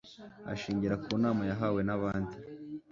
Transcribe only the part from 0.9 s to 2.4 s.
kunama yahawe nabandi